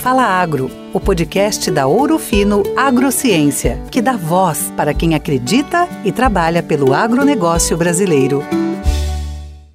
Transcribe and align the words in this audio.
Fala 0.00 0.22
Agro, 0.22 0.70
o 0.94 0.98
podcast 0.98 1.70
da 1.70 1.86
Ouro 1.86 2.18
Fino 2.18 2.62
Agrociência, 2.74 3.78
que 3.92 4.00
dá 4.00 4.16
voz 4.16 4.72
para 4.74 4.94
quem 4.94 5.14
acredita 5.14 5.86
e 6.02 6.10
trabalha 6.10 6.62
pelo 6.62 6.94
agronegócio 6.94 7.76
brasileiro. 7.76 8.42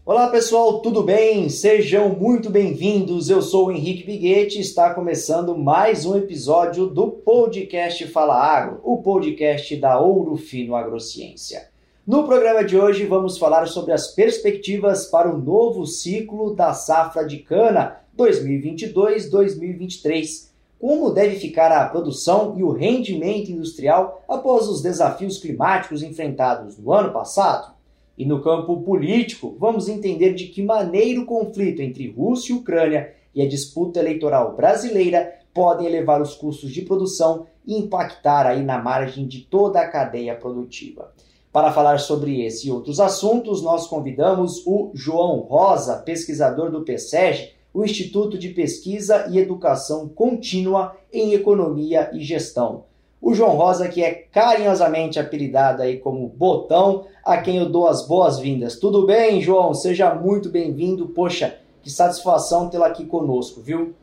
Olá 0.04 0.28
pessoal, 0.30 0.80
tudo 0.80 1.04
bem? 1.04 1.48
Sejam 1.48 2.10
muito 2.10 2.50
bem-vindos. 2.50 3.30
Eu 3.30 3.40
sou 3.44 3.68
o 3.68 3.72
Henrique 3.72 4.04
Biguete 4.04 4.58
e 4.58 4.62
está 4.62 4.96
começando 4.96 5.56
mais 5.56 6.08
um 6.08 6.18
episódio 6.18 6.88
do 6.88 7.12
podcast 7.12 8.08
Fala 8.08 8.36
Agro, 8.36 8.82
o 8.84 9.04
podcast 9.04 9.76
da 9.76 10.00
Ouro 10.00 10.38
Fino 10.38 10.76
Agrociência. 10.76 11.68
No 12.06 12.24
programa 12.24 12.64
de 12.64 12.76
hoje 12.76 13.06
vamos 13.06 13.38
falar 13.38 13.68
sobre 13.68 13.92
as 13.92 14.08
perspectivas 14.08 15.06
para 15.06 15.30
o 15.30 15.38
novo 15.38 15.86
ciclo 15.86 16.56
da 16.56 16.74
safra 16.74 17.28
de 17.28 17.38
cana 17.38 17.98
2022-2023. 18.18 20.50
Como 20.80 21.12
deve 21.12 21.36
ficar 21.38 21.72
a 21.72 21.88
produção 21.88 22.56
e 22.58 22.64
o 22.64 22.72
rendimento 22.72 23.52
industrial 23.52 24.24
após 24.28 24.68
os 24.68 24.82
desafios 24.82 25.38
climáticos 25.38 26.02
enfrentados 26.04 26.78
no 26.78 26.92
ano 26.92 27.14
passado? 27.14 27.76
E 28.18 28.26
no 28.26 28.42
campo 28.42 28.82
político, 28.82 29.56
vamos 29.60 29.90
entender 29.90 30.34
de 30.34 30.48
que 30.48 30.64
maneira 30.64 31.20
o 31.20 31.26
conflito 31.26 31.82
entre 31.82 32.10
Rússia 32.10 32.54
e 32.54 32.58
Ucrânia 32.58 33.14
e 33.34 33.42
a 33.42 33.48
disputa 33.48 34.00
eleitoral 34.00 34.56
brasileira 34.56 35.34
podem 35.54 35.88
elevar 35.88 36.22
os 36.22 36.36
custos 36.36 36.72
de 36.72 36.82
produção 36.82 37.48
e 37.66 37.78
impactar 37.78 38.46
aí 38.46 38.64
na 38.64 38.78
margem 38.78 39.28
de 39.28 39.42
toda 39.42 39.80
a 39.80 39.88
cadeia 39.88 40.36
produtiva. 40.36 41.12
Para 41.52 41.72
falar 41.72 42.00
sobre 42.00 42.46
esse 42.46 42.68
e 42.68 42.72
outros 42.72 43.00
assuntos, 43.00 43.62
nós 43.62 43.88
convidamos 43.88 44.66
o 44.68 44.92
João 44.94 45.40
Rosa, 45.40 45.98
pesquisador 45.98 46.70
do 46.70 46.84
PSEG, 46.84 47.55
o 47.76 47.84
Instituto 47.84 48.38
de 48.38 48.52
Pesquisa 48.52 49.28
e 49.30 49.38
Educação 49.38 50.08
Contínua 50.08 50.96
em 51.12 51.34
Economia 51.34 52.10
e 52.14 52.22
Gestão. 52.22 52.86
O 53.22 53.34
João 53.34 53.58
Rosa, 53.58 53.90
que 53.90 54.02
é 54.02 54.14
carinhosamente 54.14 55.20
apelidado 55.20 55.82
aí 55.82 55.98
como 55.98 56.30
Botão, 56.30 57.06
a 57.26 57.36
quem 57.42 57.58
eu 57.58 57.70
dou 57.70 57.90
as 57.90 58.08
boas-vindas. 58.08 58.80
Tudo 58.80 59.06
bem, 59.06 59.42
João? 59.42 59.74
Seja 59.74 60.16
muito 60.16 60.50
bem-vindo. 60.50 61.10
Poxa, 61.10 61.60
que 61.82 61.90
satisfação 61.90 62.70
tê-lo 62.70 62.86
aqui 62.86 63.06
conosco, 63.06 63.60
viu? 63.60 63.94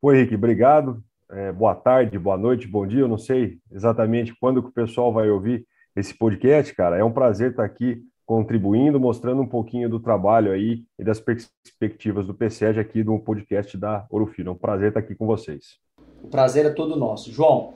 Oi, 0.00 0.16
Henrique, 0.16 0.34
obrigado. 0.34 1.04
É, 1.30 1.52
boa 1.52 1.74
tarde, 1.74 2.18
boa 2.18 2.38
noite, 2.38 2.66
bom 2.66 2.86
dia. 2.86 3.00
Eu 3.00 3.08
não 3.08 3.18
sei 3.18 3.58
exatamente 3.70 4.34
quando 4.40 4.62
que 4.62 4.70
o 4.70 4.72
pessoal 4.72 5.12
vai 5.12 5.28
ouvir 5.28 5.66
esse 5.94 6.16
podcast, 6.16 6.74
cara. 6.74 6.96
É 6.96 7.04
um 7.04 7.12
prazer 7.12 7.50
estar 7.50 7.64
aqui 7.64 8.00
contribuindo, 8.26 8.98
mostrando 8.98 9.42
um 9.42 9.46
pouquinho 9.46 9.88
do 9.88 10.00
trabalho 10.00 10.52
aí 10.52 10.82
e 10.98 11.04
das 11.04 11.20
perspectivas 11.20 12.26
do 12.26 12.34
PSEG 12.34 12.80
aqui 12.80 13.02
do 13.02 13.18
podcast 13.18 13.76
da 13.76 14.06
Orofino. 14.10 14.50
É 14.50 14.52
um 14.52 14.56
prazer 14.56 14.88
estar 14.88 15.00
aqui 15.00 15.14
com 15.14 15.26
vocês. 15.26 15.78
O 16.22 16.28
prazer 16.28 16.64
é 16.66 16.70
todo 16.70 16.96
nosso. 16.96 17.30
João, 17.30 17.74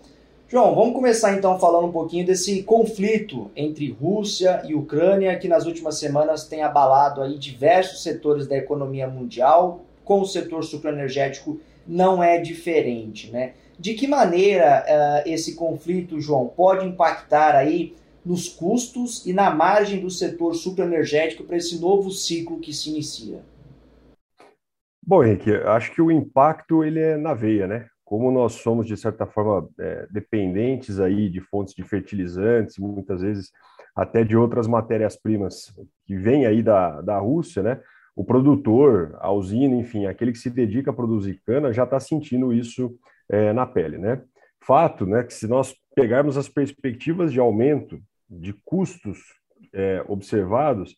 João, 0.48 0.74
vamos 0.74 0.94
começar 0.94 1.36
então 1.36 1.58
falando 1.58 1.88
um 1.88 1.92
pouquinho 1.92 2.24
desse 2.24 2.62
conflito 2.62 3.50
entre 3.54 3.90
Rússia 3.90 4.62
e 4.66 4.74
Ucrânia, 4.74 5.38
que 5.38 5.46
nas 5.46 5.66
últimas 5.66 5.98
semanas 5.98 6.48
tem 6.48 6.62
abalado 6.62 7.20
aí 7.20 7.36
diversos 7.38 8.02
setores 8.02 8.46
da 8.46 8.56
economia 8.56 9.06
mundial, 9.06 9.82
com 10.02 10.22
o 10.22 10.26
setor 10.26 10.64
sucroenergético 10.64 11.60
não 11.86 12.22
é 12.22 12.38
diferente, 12.38 13.30
né? 13.30 13.52
De 13.78 13.94
que 13.94 14.06
maneira 14.06 14.84
uh, 14.86 15.28
esse 15.28 15.54
conflito, 15.54 16.20
João, 16.20 16.46
pode 16.46 16.86
impactar 16.86 17.54
aí 17.54 17.94
nos 18.28 18.46
custos 18.46 19.24
e 19.24 19.32
na 19.32 19.50
margem 19.50 20.02
do 20.02 20.10
setor 20.10 20.54
sucroenergético 20.54 21.44
para 21.44 21.56
esse 21.56 21.80
novo 21.80 22.10
ciclo 22.10 22.60
que 22.60 22.74
se 22.74 22.90
inicia? 22.90 23.40
Bom, 25.02 25.24
Henrique, 25.24 25.50
acho 25.50 25.90
que 25.94 26.02
o 26.02 26.10
impacto 26.10 26.84
ele 26.84 27.00
é 27.00 27.16
na 27.16 27.32
veia, 27.32 27.66
né? 27.66 27.86
Como 28.04 28.30
nós 28.30 28.56
somos, 28.56 28.86
de 28.86 28.98
certa 28.98 29.24
forma, 29.24 29.66
é, 29.80 30.06
dependentes 30.10 31.00
aí 31.00 31.30
de 31.30 31.40
fontes 31.40 31.74
de 31.74 31.82
fertilizantes, 31.82 32.76
muitas 32.76 33.22
vezes 33.22 33.50
até 33.96 34.22
de 34.22 34.36
outras 34.36 34.66
matérias-primas 34.66 35.74
que 36.04 36.14
vêm 36.14 36.44
aí 36.44 36.62
da, 36.62 37.00
da 37.00 37.18
Rússia, 37.18 37.62
né? 37.62 37.80
O 38.14 38.22
produtor, 38.22 39.16
a 39.20 39.32
usina, 39.32 39.74
enfim, 39.74 40.04
aquele 40.04 40.32
que 40.32 40.38
se 40.38 40.50
dedica 40.50 40.90
a 40.90 40.94
produzir 40.94 41.40
cana 41.46 41.72
já 41.72 41.84
está 41.84 41.98
sentindo 41.98 42.52
isso 42.52 42.94
é, 43.26 43.54
na 43.54 43.64
pele, 43.64 43.96
né? 43.96 44.20
Fato, 44.60 45.06
né, 45.06 45.22
que 45.22 45.32
se 45.32 45.46
nós 45.46 45.74
pegarmos 45.94 46.36
as 46.36 46.48
perspectivas 46.48 47.32
de 47.32 47.40
aumento 47.40 47.98
de 48.28 48.52
custos 48.64 49.18
é, 49.72 50.04
observados, 50.06 50.96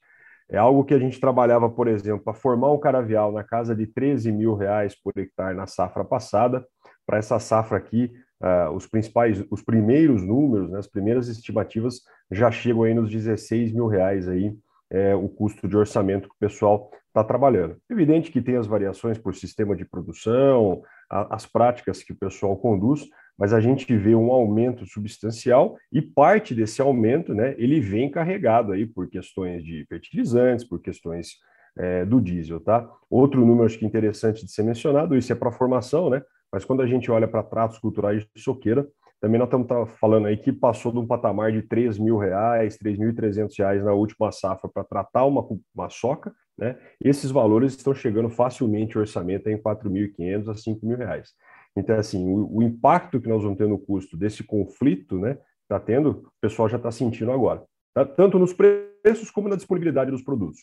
é 0.51 0.59
algo 0.59 0.85
que 0.85 0.95
a 0.95 0.99
gente 0.99 1.21
trabalhava, 1.21 1.71
por 1.71 1.87
exemplo, 1.87 2.25
para 2.25 2.35
formar 2.35 2.73
um 2.73 2.79
caravial 2.79 3.31
na 3.31 3.45
casa 3.45 3.75
de 3.75 3.87
13 3.87 4.33
mil 4.33 4.55
reais 4.57 5.01
por 5.01 5.17
hectare 5.17 5.57
na 5.57 5.67
safra 5.67 6.05
passada. 6.05 6.67
Para 7.07 7.19
essa 7.19 7.39
safra 7.39 7.79
aqui, 7.79 8.13
uh, 8.43 8.75
os 8.75 8.87
principais, 8.87 9.45
os 9.49 9.63
primeiros 9.63 10.23
números, 10.23 10.69
né, 10.69 10.79
as 10.79 10.89
primeiras 10.89 11.29
estimativas 11.29 12.01
já 12.33 12.51
chegam 12.51 12.83
aí 12.83 12.95
nos 12.95 13.11
16 13.11 13.73
mil 13.73 13.87
reais 13.87 14.29
aí, 14.29 14.53
é, 14.91 15.15
o 15.15 15.29
custo 15.29 15.69
de 15.69 15.77
orçamento 15.77 16.29
que 16.29 16.35
o 16.35 16.39
pessoal 16.39 16.91
está 17.07 17.23
trabalhando. 17.23 17.77
Evidente 17.89 18.33
que 18.33 18.43
tem 18.43 18.57
as 18.57 18.67
variações 18.67 19.19
por 19.19 19.37
sistema 19.37 19.77
de 19.77 19.85
produção, 19.85 20.83
a, 21.09 21.37
as 21.37 21.47
práticas 21.47 22.03
que 22.03 22.13
o 22.13 22.17
pessoal 22.17 22.57
conduz, 22.57 23.09
mas 23.41 23.55
a 23.55 23.61
gente 23.61 23.97
vê 23.97 24.15
um 24.15 24.31
aumento 24.31 24.85
substancial 24.85 25.79
e 25.91 26.03
parte 26.03 26.55
desse 26.55 26.83
aumento, 26.83 27.35
né, 27.35 27.55
ele 27.57 27.81
vem 27.81 28.11
carregado 28.11 28.73
aí 28.73 28.85
por 28.85 29.09
questões 29.09 29.65
de 29.65 29.87
fertilizantes, 29.89 30.63
por 30.63 30.79
questões 30.79 31.39
é, 31.79 32.05
do 32.05 32.21
diesel, 32.21 32.61
tá? 32.61 32.87
Outro 33.09 33.41
número 33.41 33.65
acho 33.65 33.79
que 33.79 33.87
interessante 33.87 34.45
de 34.45 34.53
ser 34.53 34.63
mencionado, 34.63 35.17
isso 35.17 35.33
é 35.33 35.37
para 35.37 35.51
formação, 35.51 36.11
né? 36.11 36.21
Mas 36.53 36.67
quando 36.67 36.83
a 36.83 36.87
gente 36.87 37.11
olha 37.11 37.27
para 37.27 37.43
tratos 37.43 37.79
culturais 37.79 38.27
de 38.35 38.43
soqueira, 38.43 38.87
também 39.21 39.39
nós 39.39 39.47
estamos 39.47 39.67
tá 39.67 39.87
falando 39.87 40.27
aí 40.27 40.37
que 40.37 40.53
passou 40.53 40.93
de 40.93 40.99
um 40.99 41.07
patamar 41.07 41.53
de 41.53 41.63
3 41.63 41.99
mil 41.99 42.19
reais, 42.19 42.77
3.300 42.77 43.57
reais 43.59 43.85
na 43.85 43.93
última 43.93 44.33
safra 44.33 44.69
para 44.69 44.85
tratar 44.85 45.25
uma, 45.25 45.47
uma 45.75 45.89
soca, 45.89 46.33
né? 46.59 46.77
Esses 47.03 47.31
valores 47.31 47.75
estão 47.75 47.95
chegando 47.95 48.29
facilmente 48.29 48.99
o 48.99 49.01
orçamento 49.01 49.49
em 49.49 49.57
4.500 49.57 50.49
a 50.51 50.55
5 50.55 50.87
mil 50.87 50.99
reais. 50.99 51.31
Então, 51.81 51.97
assim, 51.97 52.29
o, 52.29 52.59
o, 52.59 52.63
impacto 52.63 53.21
que 53.21 53.29
nós 53.29 53.43
vamos 53.43 53.59
ter 53.59 53.67
no 53.67 53.79
custo 53.79 54.17
desse 54.17 54.45
conflito, 54.45 55.19
né, 55.19 55.39
está 55.63 55.81
tendo, 55.81 56.11
o 56.11 56.33
pessoal 56.41 56.69
já 56.69 56.77
está 56.77 56.91
sentindo 56.91 57.33
agora, 57.33 57.63
tá? 57.95 58.05
tanto 58.05 58.39
nos 58.39 58.53
preços 58.53 59.31
como 59.31 59.49
na 59.49 59.57
disponibilidade 59.57 60.11
dos 60.11 60.23
produtos. 60.23 60.61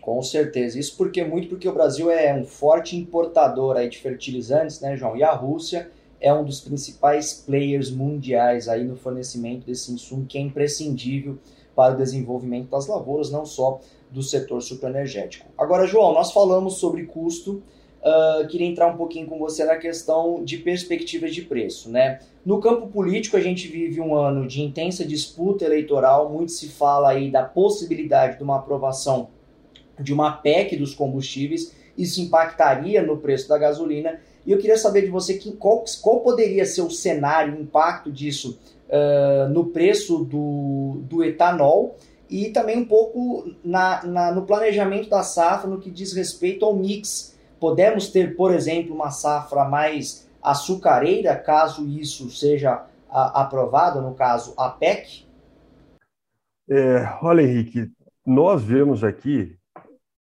Com 0.00 0.22
certeza, 0.22 0.78
isso 0.78 0.96
porque 0.96 1.22
muito 1.22 1.48
porque 1.48 1.68
o 1.68 1.74
Brasil 1.74 2.10
é 2.10 2.34
um 2.34 2.44
forte 2.44 2.96
importador 2.96 3.76
aí 3.76 3.88
de 3.88 3.98
fertilizantes, 3.98 4.80
né, 4.80 4.96
João? 4.96 5.16
E 5.16 5.22
a 5.22 5.32
Rússia 5.32 5.90
é 6.18 6.32
um 6.32 6.44
dos 6.44 6.60
principais 6.60 7.34
players 7.34 7.90
mundiais 7.90 8.68
aí 8.68 8.84
no 8.84 8.96
fornecimento 8.96 9.66
desse 9.66 9.92
insumo 9.92 10.26
que 10.26 10.38
é 10.38 10.40
imprescindível 10.40 11.38
para 11.74 11.94
o 11.94 11.96
desenvolvimento 11.96 12.70
das 12.70 12.86
lavouras, 12.86 13.30
não 13.30 13.44
só 13.44 13.80
do 14.10 14.22
setor 14.22 14.62
sucroenergético. 14.62 15.46
Agora, 15.56 15.86
João, 15.86 16.12
nós 16.12 16.32
falamos 16.32 16.74
sobre 16.74 17.04
custo 17.04 17.62
uh, 18.00 18.46
queria 18.48 18.66
entrar 18.66 18.86
um 18.86 18.96
pouquinho 18.96 19.26
com 19.26 19.38
você 19.38 19.64
na 19.64 19.76
questão 19.76 20.42
de 20.44 20.58
perspectivas 20.58 21.34
de 21.34 21.42
preço. 21.42 21.90
Né? 21.90 22.20
No 22.44 22.60
campo 22.60 22.88
político, 22.88 23.36
a 23.36 23.40
gente 23.40 23.68
vive 23.68 24.00
um 24.00 24.14
ano 24.14 24.46
de 24.46 24.62
intensa 24.62 25.04
disputa 25.04 25.64
eleitoral, 25.64 26.30
muito 26.30 26.52
se 26.52 26.68
fala 26.68 27.10
aí 27.10 27.30
da 27.30 27.42
possibilidade 27.42 28.38
de 28.38 28.42
uma 28.42 28.56
aprovação 28.56 29.28
de 29.98 30.12
uma 30.12 30.32
PEC 30.32 30.76
dos 30.76 30.94
combustíveis, 30.94 31.74
isso 31.96 32.20
impactaria 32.22 33.02
no 33.02 33.18
preço 33.18 33.48
da 33.48 33.58
gasolina. 33.58 34.18
E 34.46 34.52
eu 34.52 34.58
queria 34.58 34.78
saber 34.78 35.02
de 35.02 35.08
você 35.08 35.34
que, 35.34 35.52
qual, 35.52 35.84
qual 36.00 36.20
poderia 36.20 36.64
ser 36.64 36.80
o 36.80 36.90
cenário, 36.90 37.54
o 37.54 37.60
impacto 37.60 38.10
disso 38.10 38.58
uh, 38.88 39.48
no 39.52 39.66
preço 39.66 40.24
do, 40.24 41.02
do 41.02 41.22
etanol 41.22 41.96
e 42.30 42.48
também 42.48 42.78
um 42.78 42.84
pouco 42.84 43.52
na, 43.62 44.02
na, 44.06 44.32
no 44.32 44.46
planejamento 44.46 45.10
da 45.10 45.22
safra 45.22 45.68
no 45.68 45.78
que 45.78 45.90
diz 45.90 46.12
respeito 46.12 46.64
ao 46.64 46.74
mix 46.74 47.38
Podemos 47.60 48.08
ter, 48.08 48.34
por 48.34 48.52
exemplo, 48.52 48.94
uma 48.94 49.10
safra 49.10 49.64
mais 49.64 50.28
açucareira, 50.42 51.36
caso 51.36 51.86
isso 51.86 52.30
seja 52.30 52.86
a, 53.10 53.42
aprovado, 53.42 54.00
no 54.00 54.14
caso, 54.14 54.54
a 54.56 54.70
PEC? 54.70 55.26
É, 56.68 57.18
olha, 57.22 57.42
Henrique, 57.42 57.90
nós 58.24 58.62
vemos 58.62 59.04
aqui 59.04 59.56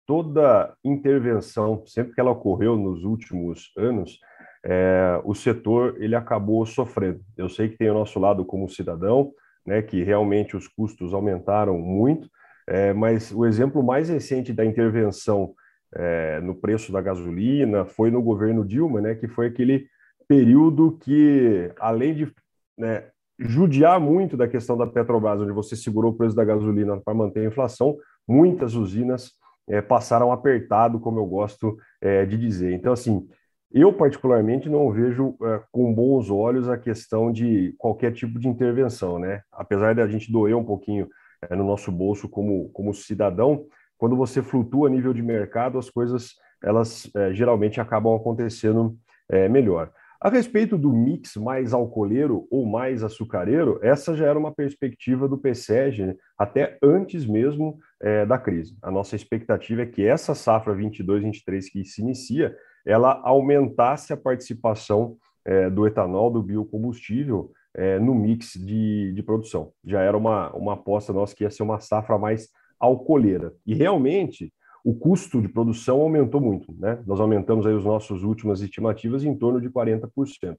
toda 0.06 0.74
intervenção, 0.84 1.82
sempre 1.86 2.14
que 2.14 2.20
ela 2.20 2.30
ocorreu 2.30 2.76
nos 2.76 3.02
últimos 3.04 3.72
anos, 3.76 4.20
é, 4.64 5.20
o 5.24 5.34
setor 5.34 5.96
ele 6.02 6.14
acabou 6.14 6.64
sofrendo. 6.64 7.20
Eu 7.36 7.48
sei 7.48 7.68
que 7.68 7.76
tem 7.76 7.90
o 7.90 7.94
nosso 7.94 8.18
lado 8.18 8.44
como 8.44 8.68
cidadão, 8.68 9.32
né, 9.66 9.82
que 9.82 10.02
realmente 10.02 10.56
os 10.56 10.68
custos 10.68 11.12
aumentaram 11.12 11.78
muito, 11.78 12.28
é, 12.66 12.92
mas 12.92 13.32
o 13.32 13.44
exemplo 13.44 13.82
mais 13.82 14.08
recente 14.08 14.52
da 14.52 14.64
intervenção 14.64 15.54
é, 15.94 16.40
no 16.40 16.54
preço 16.54 16.92
da 16.92 17.00
gasolina, 17.00 17.84
foi 17.84 18.10
no 18.10 18.22
governo 18.22 18.64
Dilma, 18.64 19.00
né, 19.00 19.14
que 19.14 19.28
foi 19.28 19.46
aquele 19.46 19.86
período 20.26 20.98
que, 21.00 21.70
além 21.78 22.14
de 22.14 22.32
né, 22.76 23.04
judiar 23.38 24.00
muito 24.00 24.36
da 24.36 24.48
questão 24.48 24.76
da 24.76 24.86
Petrobras, 24.86 25.40
onde 25.40 25.52
você 25.52 25.76
segurou 25.76 26.12
o 26.12 26.16
preço 26.16 26.36
da 26.36 26.44
gasolina 26.44 27.00
para 27.00 27.14
manter 27.14 27.40
a 27.40 27.48
inflação, 27.48 27.96
muitas 28.26 28.74
usinas 28.74 29.32
é, 29.68 29.80
passaram 29.80 30.32
apertado, 30.32 31.00
como 31.00 31.18
eu 31.18 31.26
gosto 31.26 31.76
é, 32.00 32.24
de 32.24 32.36
dizer. 32.36 32.72
Então, 32.72 32.92
assim, 32.92 33.26
eu, 33.72 33.92
particularmente, 33.92 34.68
não 34.68 34.90
vejo 34.90 35.36
é, 35.42 35.60
com 35.72 35.92
bons 35.92 36.30
olhos 36.30 36.68
a 36.68 36.78
questão 36.78 37.32
de 37.32 37.74
qualquer 37.78 38.12
tipo 38.12 38.38
de 38.38 38.48
intervenção, 38.48 39.18
né? 39.18 39.42
Apesar 39.52 39.94
de 39.94 40.00
a 40.00 40.06
gente 40.06 40.30
doer 40.30 40.56
um 40.56 40.64
pouquinho 40.64 41.08
no 41.50 41.64
nosso 41.64 41.92
bolso 41.92 42.28
como, 42.28 42.70
como 42.70 42.94
cidadão, 42.94 43.66
quando 44.04 44.16
você 44.16 44.42
flutua 44.42 44.86
a 44.86 44.90
nível 44.90 45.14
de 45.14 45.22
mercado, 45.22 45.78
as 45.78 45.88
coisas, 45.88 46.34
elas 46.62 47.10
é, 47.16 47.32
geralmente 47.32 47.80
acabam 47.80 48.14
acontecendo 48.14 48.98
é, 49.30 49.48
melhor. 49.48 49.90
A 50.20 50.28
respeito 50.28 50.76
do 50.76 50.92
mix 50.92 51.36
mais 51.36 51.72
alcooleiro 51.72 52.46
ou 52.50 52.66
mais 52.66 53.02
açucareiro, 53.02 53.80
essa 53.82 54.14
já 54.14 54.26
era 54.26 54.38
uma 54.38 54.52
perspectiva 54.52 55.26
do 55.26 55.38
PSEG 55.38 56.04
né, 56.04 56.14
até 56.36 56.76
antes 56.82 57.24
mesmo 57.24 57.78
é, 57.98 58.26
da 58.26 58.36
crise. 58.36 58.76
A 58.82 58.90
nossa 58.90 59.16
expectativa 59.16 59.80
é 59.80 59.86
que 59.86 60.06
essa 60.06 60.34
safra 60.34 60.74
22-23 60.74 61.62
que 61.72 61.82
se 61.82 62.02
inicia, 62.02 62.54
ela 62.84 63.22
aumentasse 63.24 64.12
a 64.12 64.18
participação 64.18 65.16
é, 65.46 65.70
do 65.70 65.86
etanol, 65.86 66.30
do 66.30 66.42
biocombustível, 66.42 67.52
é, 67.72 67.98
no 67.98 68.14
mix 68.14 68.52
de, 68.52 69.14
de 69.14 69.22
produção. 69.22 69.72
Já 69.82 70.02
era 70.02 70.14
uma, 70.14 70.54
uma 70.54 70.74
aposta 70.74 71.10
nossa 71.10 71.34
que 71.34 71.42
ia 71.42 71.50
ser 71.50 71.62
uma 71.62 71.80
safra 71.80 72.18
mais 72.18 72.50
alcooleira. 72.84 73.52
E 73.66 73.74
realmente 73.74 74.52
o 74.84 74.94
custo 74.94 75.40
de 75.40 75.48
produção 75.48 76.00
aumentou 76.00 76.40
muito. 76.40 76.74
Né? 76.78 77.02
Nós 77.06 77.18
aumentamos 77.20 77.66
aí 77.66 77.72
os 77.72 77.84
nossos 77.84 78.22
últimas 78.22 78.60
estimativas 78.60 79.24
em 79.24 79.34
torno 79.34 79.60
de 79.60 79.70
40%. 79.70 80.56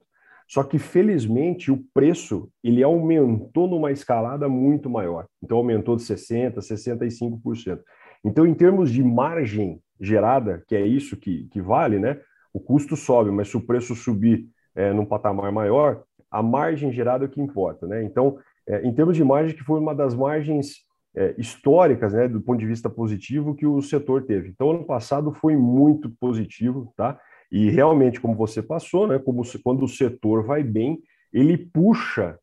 Só 0.48 0.62
que, 0.62 0.78
felizmente, 0.78 1.72
o 1.72 1.82
preço 1.92 2.48
ele 2.62 2.82
aumentou 2.82 3.66
numa 3.66 3.90
escalada 3.90 4.48
muito 4.48 4.88
maior. 4.88 5.26
Então, 5.42 5.58
aumentou 5.58 5.96
de 5.96 6.02
60%, 6.02 6.58
65%. 6.58 7.80
Então, 8.24 8.46
em 8.46 8.54
termos 8.54 8.90
de 8.90 9.02
margem 9.02 9.80
gerada, 10.00 10.62
que 10.68 10.76
é 10.76 10.86
isso 10.86 11.16
que, 11.16 11.48
que 11.50 11.60
vale, 11.60 11.98
né? 11.98 12.20
O 12.52 12.60
custo 12.60 12.96
sobe, 12.96 13.30
mas 13.30 13.48
se 13.48 13.56
o 13.56 13.60
preço 13.60 13.94
subir 13.94 14.46
é, 14.74 14.92
num 14.92 15.04
patamar 15.04 15.50
maior, 15.50 16.04
a 16.30 16.42
margem 16.42 16.92
gerada 16.92 17.24
é 17.24 17.26
o 17.26 17.30
que 17.30 17.40
importa, 17.40 17.86
né? 17.86 18.04
Então, 18.04 18.38
é, 18.68 18.86
em 18.86 18.92
termos 18.92 19.16
de 19.16 19.24
margem, 19.24 19.56
que 19.56 19.64
foi 19.64 19.80
uma 19.80 19.94
das 19.94 20.14
margens 20.14 20.85
é, 21.16 21.34
históricas, 21.38 22.12
né, 22.12 22.28
do 22.28 22.40
ponto 22.40 22.58
de 22.58 22.66
vista 22.66 22.90
positivo 22.90 23.54
que 23.54 23.66
o 23.66 23.80
setor 23.80 24.24
teve. 24.24 24.50
Então, 24.50 24.70
ano 24.70 24.84
passado 24.84 25.32
foi 25.32 25.56
muito 25.56 26.10
positivo, 26.20 26.92
tá? 26.96 27.18
E 27.50 27.70
realmente, 27.70 28.20
como 28.20 28.34
você 28.34 28.62
passou, 28.62 29.06
né, 29.06 29.18
como 29.18 29.42
quando 29.62 29.84
o 29.84 29.88
setor 29.88 30.44
vai 30.44 30.62
bem, 30.62 31.00
ele 31.32 31.56
puxa 31.56 32.38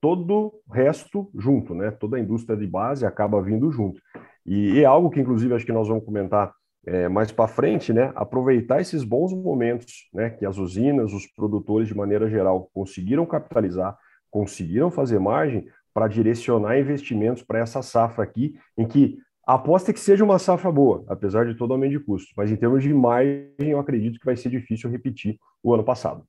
todo 0.00 0.54
o 0.66 0.72
resto 0.72 1.28
junto, 1.34 1.74
né? 1.74 1.90
Toda 1.90 2.16
a 2.16 2.20
indústria 2.20 2.56
de 2.56 2.66
base 2.66 3.04
acaba 3.04 3.42
vindo 3.42 3.70
junto. 3.72 4.00
E 4.44 4.80
é 4.80 4.84
algo 4.84 5.10
que, 5.10 5.20
inclusive, 5.20 5.54
acho 5.54 5.66
que 5.66 5.72
nós 5.72 5.88
vamos 5.88 6.04
comentar 6.04 6.52
é, 6.86 7.08
mais 7.08 7.32
para 7.32 7.48
frente, 7.48 7.92
né? 7.92 8.12
Aproveitar 8.14 8.80
esses 8.80 9.02
bons 9.02 9.32
momentos, 9.32 10.08
né? 10.14 10.30
Que 10.30 10.46
as 10.46 10.58
usinas, 10.58 11.12
os 11.12 11.26
produtores, 11.26 11.88
de 11.88 11.96
maneira 11.96 12.28
geral, 12.28 12.70
conseguiram 12.72 13.26
capitalizar, 13.26 13.98
conseguiram 14.30 14.90
fazer 14.90 15.18
margem 15.18 15.66
para 15.96 16.08
direcionar 16.08 16.78
investimentos 16.78 17.42
para 17.42 17.58
essa 17.58 17.80
safra 17.80 18.22
aqui, 18.22 18.54
em 18.76 18.86
que 18.86 19.16
aposta 19.46 19.94
que 19.94 19.98
seja 19.98 20.22
uma 20.22 20.38
safra 20.38 20.70
boa, 20.70 21.02
apesar 21.08 21.46
de 21.46 21.54
todo 21.54 21.72
aumento 21.72 21.92
de 21.92 22.00
custo. 22.00 22.34
Mas 22.36 22.52
em 22.52 22.56
termos 22.56 22.82
de 22.82 22.92
margem, 22.92 23.48
eu 23.58 23.80
acredito 23.80 24.20
que 24.20 24.26
vai 24.26 24.36
ser 24.36 24.50
difícil 24.50 24.90
repetir 24.90 25.38
o 25.62 25.72
ano 25.72 25.82
passado. 25.82 26.22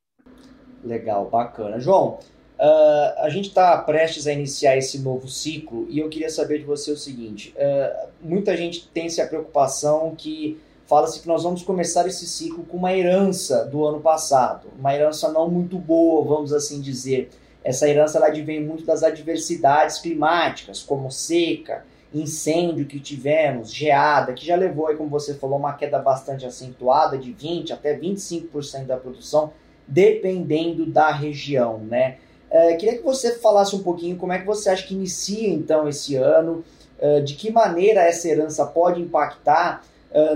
Legal, 0.81 1.30
bacana. 1.30 1.81
João, 1.81 2.18
Uh, 2.60 3.14
a 3.22 3.30
gente 3.30 3.50
está 3.50 3.78
prestes 3.78 4.25
a 4.25 4.34
iniciar 4.34 4.75
esse 4.75 4.98
novo 4.98 5.28
ciclo 5.28 5.86
e 5.92 6.00
eu 6.00 6.10
queria 6.10 6.28
saber 6.28 6.58
de 6.58 6.66
você 6.66 6.90
o 6.90 6.98
seguinte: 6.98 7.54
uh, 7.56 8.10
muita 8.19 8.58
gente 8.58 8.90
tem 8.90 9.06
essa 9.06 9.28
preocupação 9.28 10.16
que 10.18 10.60
fala-se 10.88 11.22
que 11.22 11.28
nós 11.28 11.44
vamos 11.44 11.62
começar 11.62 12.08
esse 12.08 12.25
ciclo 12.25 12.64
com 12.64 12.78
uma 12.78 12.92
herança 12.92 13.64
do 13.66 13.86
ano 13.86 14.00
passado, 14.00 14.69
uma 14.80 14.92
herança 14.92 15.31
não 15.31 15.48
muito 15.48 15.78
boa, 15.78 16.25
vamos 16.25 16.52
assim 16.52 16.81
dizer. 16.81 17.30
Essa 17.68 17.90
herança 17.90 18.18
ela 18.18 18.28
advém 18.28 18.64
muito 18.64 18.86
das 18.86 19.04
adversidades 19.04 20.00
climáticas, 20.00 20.81
como 20.81 21.12
seca, 21.12 21.84
incêndio 22.14 22.86
que 22.86 22.98
tivemos, 22.98 23.74
geada, 23.74 24.31
que 24.31 24.46
já 24.46 24.56
levou, 24.56 24.88
aí, 24.88 24.96
como 24.96 25.10
você 25.10 25.34
falou, 25.34 25.60
uma 25.60 25.74
queda 25.74 26.00
bastante 26.00 26.46
acentuada 26.46 27.18
de 27.18 27.34
20 27.34 27.74
até 27.74 27.94
25% 28.00 28.86
da 28.86 28.96
produção, 28.96 29.52
dependendo 29.86 30.86
da 30.86 31.12
região, 31.12 31.80
né? 31.80 32.19
É, 32.50 32.74
queria 32.75 33.00
que 33.00 33.04
você 33.04 33.38
falasse 33.38 33.75
um 33.75 33.84
pouquinho 33.84 34.16
como 34.16 34.31
é 34.31 34.40
que 34.40 34.46
você 34.46 34.69
acha 34.69 34.88
que 34.88 34.94
inicia 34.94 35.50
então 35.50 35.90
esse 35.90 36.16
ano, 36.16 36.64
é, 36.98 37.19
de 37.19 37.34
que 37.34 37.52
maneira 37.52 38.00
essa 38.00 38.30
herança 38.30 38.66
pode 38.66 39.02
impactar 39.02 39.84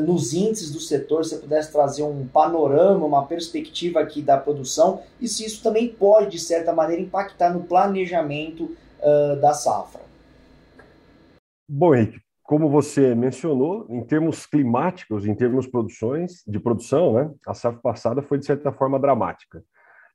nos 0.06 0.34
índices 0.34 0.72
do 0.72 0.80
setor, 0.80 1.26
se 1.26 1.38
pudesse 1.38 1.72
trazer 1.72 2.04
um 2.04 2.28
panorama, 2.28 3.06
uma 3.06 3.26
perspectiva 3.26 4.00
aqui 4.00 4.22
da 4.22 4.38
produção, 4.38 5.02
e 5.20 5.28
se 5.28 5.46
isso 5.46 5.64
também 5.64 5.88
pode, 5.88 6.32
de 6.32 6.40
certa 6.40 6.74
maneira, 6.74 7.02
impactar 7.02 7.54
no 7.54 7.64
planejamento 7.64 8.76
da 9.40 9.54
safra. 9.54 10.02
Bom, 11.68 11.96
Henrique, 11.96 12.20
como 12.44 12.70
você 12.70 13.16
mencionou, 13.16 13.86
em 13.90 14.04
termos 14.04 14.46
climáticos, 14.46 15.26
em 15.26 15.34
termos 15.34 15.66
produções, 15.66 16.44
de 16.46 16.60
produção, 16.60 17.14
né, 17.14 17.32
a 17.48 17.54
safra 17.54 17.80
passada 17.82 18.22
foi, 18.22 18.38
de 18.38 18.46
certa 18.46 18.74
forma, 18.74 19.00
dramática. 19.00 19.64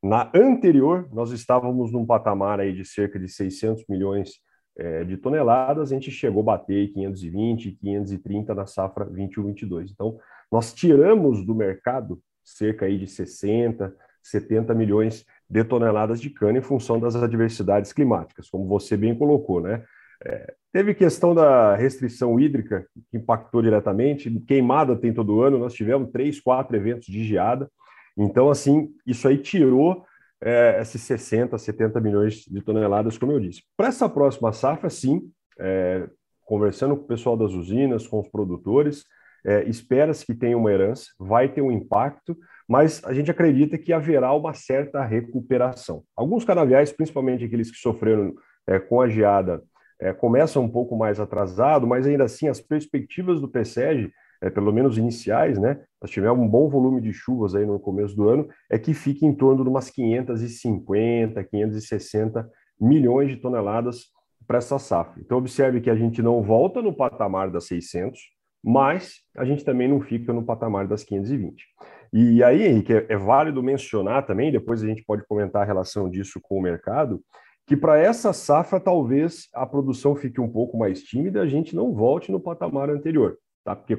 Na 0.03 0.31
anterior, 0.35 1.09
nós 1.11 1.31
estávamos 1.33 1.91
num 1.91 2.05
patamar 2.05 2.61
aí 2.61 2.75
de 2.75 2.85
cerca 2.85 3.19
de 3.19 3.27
600 3.27 3.85
milhões 3.89 4.35
é, 4.77 5.05
de 5.05 5.17
toneladas, 5.17 5.91
a 5.91 5.95
gente 5.95 6.11
chegou 6.11 6.43
a 6.43 6.57
bater 6.57 6.93
520, 6.93 7.73
530 7.73 8.55
na 8.55 8.67
safra 8.67 9.07
21-22. 9.07 9.91
Então, 9.93 10.19
nós 10.51 10.73
tiramos 10.73 11.45
do 11.45 11.55
mercado 11.55 12.21
cerca 12.45 12.87
aí 12.87 12.99
de 12.99 13.07
60, 13.07 13.95
70 14.23 14.75
milhões 14.75 15.25
de 15.49 15.65
toneladas 15.65 16.21
de 16.21 16.31
cana 16.31 16.59
em 16.59 16.63
função 16.63 17.01
das 17.01 17.17
adversidades 17.17 17.93
climáticas, 17.93 18.49
como 18.49 18.67
você 18.67 18.97
bem 18.97 19.15
colocou, 19.15 19.61
né? 19.61 19.85
É, 20.25 20.55
teve 20.73 20.95
questão 20.95 21.35
da 21.35 21.75
restrição 21.75 22.39
hídrica, 22.41 22.87
que 23.11 23.17
impactou 23.17 23.63
diretamente, 23.63 24.31
queimada 24.47 24.97
tem 24.97 25.13
todo 25.13 25.43
ano, 25.43 25.59
nós 25.59 25.75
tivemos 25.75 26.11
três, 26.11 26.41
quatro 26.41 26.77
eventos 26.77 27.07
de 27.07 27.25
geada, 27.25 27.71
então, 28.17 28.49
assim, 28.49 28.91
isso 29.07 29.29
aí 29.29 29.37
tirou 29.37 30.05
é, 30.43 30.79
esses 30.81 31.03
60, 31.03 31.57
70 31.57 32.01
milhões 32.01 32.45
de 32.47 32.61
toneladas, 32.63 33.17
como 33.19 33.33
eu 33.33 33.41
disse. 33.41 33.63
Para 33.77 33.89
essa 33.89 34.09
próxima 34.09 34.53
safra, 34.53 34.91
sim, 34.91 35.31
é, 35.59 36.09
conversando 36.45 36.97
com 36.97 37.05
o 37.05 37.07
pessoal 37.07 37.37
das 37.37 37.53
usinas, 37.53 38.07
com 38.07 38.21
os 38.21 38.29
produtores, 38.29 39.05
é, 39.45 39.65
espera-se 39.65 40.27
que 40.27 40.35
tenha 40.35 40.57
uma 40.57 40.73
herança, 40.73 41.07
vai 41.19 41.49
ter 41.49 41.63
um 41.63 41.71
impacto, 41.71 42.37
mas 42.69 43.03
a 43.05 43.13
gente 43.13 43.31
acredita 43.31 43.79
que 43.79 43.93
haverá 43.93 44.33
uma 44.33 44.53
certa 44.53 45.05
recuperação. 45.05 46.03
Alguns 46.17 46.45
canaviais, 46.45 46.93
principalmente 46.93 47.45
aqueles 47.45 47.71
que 47.71 47.79
sofreram 47.79 48.35
é, 48.67 48.79
com 48.79 49.01
a 49.01 49.09
geada, 49.09 49.63
é, 50.01 50.13
começam 50.13 50.65
um 50.65 50.69
pouco 50.69 50.97
mais 50.97 51.21
atrasado, 51.21 51.87
mas 51.87 52.07
ainda 52.07 52.25
assim 52.25 52.49
as 52.49 52.61
perspectivas 52.61 53.41
do 53.41 53.49
PSEG 53.49 54.13
é, 54.41 54.51
pelo 54.51 54.73
menos 54.73 54.99
iniciais, 54.99 55.59
né? 55.59 55.81
Nós 56.01 56.11
tivemos 56.11 56.39
um 56.39 56.49
bom 56.49 56.69
volume 56.69 57.01
de 57.01 57.13
chuvas 57.13 57.55
aí 57.55 57.65
no 57.65 57.79
começo 57.79 58.15
do 58.15 58.29
ano, 58.29 58.49
é 58.71 58.79
que 58.79 58.95
fica 58.95 59.25
em 59.25 59.35
torno 59.35 59.65
de 59.65 59.71
umas 59.71 59.91
550, 59.91 61.43
560 61.45 62.49
milhões 62.81 63.31
de 63.31 63.37
toneladas 63.37 64.07
para 64.47 64.59
essa 64.59 64.79
safra. 64.79 65.21
Então, 65.21 65.39
observe 65.39 65.81
que 65.81 65.91
a 65.91 65.97
gente 65.97 66.23
não 66.23 66.43
volta 66.43 66.81
no 66.81 66.95
patamar 66.95 67.51
das 67.51 67.67
600, 67.67 68.21
mas 68.63 69.23
a 69.37 69.45
gente 69.45 69.65
também 69.65 69.89
não 69.89 70.01
fica 70.01 70.33
no 70.33 70.45
patamar 70.45 70.87
das 70.87 71.03
520. 71.03 71.65
E 72.13 72.43
aí, 72.43 72.67
Henrique, 72.67 72.93
é, 72.93 73.07
é 73.09 73.17
válido 73.17 73.63
mencionar 73.63 74.27
também, 74.27 74.53
depois 74.53 74.83
a 74.83 74.87
gente 74.87 75.05
pode 75.05 75.27
comentar 75.27 75.63
a 75.63 75.65
relação 75.65 76.09
disso 76.09 76.41
com 76.43 76.59
o 76.59 76.63
mercado, 76.63 77.21
que 77.67 77.77
para 77.77 77.99
essa 77.99 78.33
safra 78.33 78.79
talvez 78.79 79.49
a 79.53 79.67
produção 79.67 80.15
fique 80.15 80.41
um 80.41 80.49
pouco 80.49 80.79
mais 80.79 81.03
tímida, 81.03 81.43
a 81.43 81.47
gente 81.47 81.75
não 81.75 81.93
volte 81.93 82.31
no 82.31 82.39
patamar 82.39 82.89
anterior 82.91 83.37
tá? 83.67 83.75
Porque 83.75 83.99